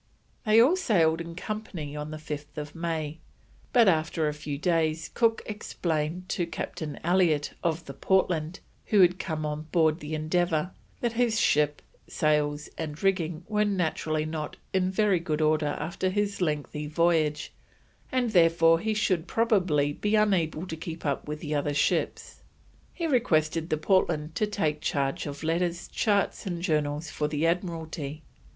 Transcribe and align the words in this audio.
They 0.47 0.59
all 0.59 0.75
sailed 0.75 1.21
in 1.21 1.35
company 1.35 1.95
on 1.95 2.09
5th 2.09 2.73
May, 2.73 3.19
but 3.71 3.87
after 3.87 4.27
a 4.27 4.33
few 4.33 4.57
days 4.57 5.11
Cook 5.13 5.43
explained 5.45 6.27
to 6.29 6.47
Captain 6.47 6.99
Elliott, 7.03 7.53
of 7.63 7.85
the 7.85 7.93
Portland, 7.93 8.61
who 8.87 9.01
had 9.01 9.19
come 9.19 9.45
on 9.45 9.67
board 9.71 9.99
the 9.99 10.15
Endeavour, 10.15 10.71
that 11.01 11.13
his 11.13 11.39
ship, 11.39 11.83
sails, 12.09 12.67
and 12.79 13.03
rigging 13.03 13.43
were 13.47 13.63
naturally 13.63 14.25
not 14.25 14.57
in 14.73 14.89
very 14.89 15.19
good 15.19 15.39
order 15.39 15.77
after 15.79 16.09
his 16.09 16.41
lengthy 16.41 16.87
voyage, 16.87 17.53
and 18.11 18.31
therefore 18.31 18.79
he 18.79 18.95
should 18.95 19.27
probably 19.27 19.93
be 19.93 20.15
unable 20.15 20.65
to 20.65 20.75
keep 20.75 21.05
up 21.05 21.27
with 21.27 21.41
the 21.41 21.53
other 21.53 21.75
ships. 21.75 22.41
He 22.91 23.05
requested 23.05 23.69
the 23.69 23.77
Portland 23.77 24.33
to 24.33 24.47
take 24.47 24.81
charge 24.81 25.27
of 25.27 25.43
letters, 25.43 25.87
charts, 25.87 26.47
and 26.47 26.63
journals 26.63 27.11
for 27.11 27.27
the 27.27 27.45
Admiralty. 27.45 28.23